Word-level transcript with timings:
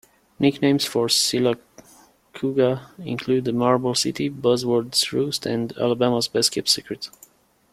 Nicknames 0.39 0.83
for 0.83 1.05
Sylacauga 1.05 2.87
include 3.05 3.45
"The 3.45 3.53
Marble 3.53 3.93
City", 3.93 4.29
"Buzzard's 4.29 5.13
Roost", 5.13 5.45
and 5.45 5.77
"Alabama's 5.77 6.27
Best-Kept 6.27 6.67
Secret". 6.67 7.11